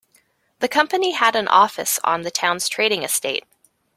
The 0.61 0.67
company 0.67 1.11
had 1.11 1.35
an 1.35 1.47
office 1.47 1.99
on 2.03 2.23
the 2.23 2.31
town's 2.31 2.67
trading 2.67 3.03
estate 3.03 3.43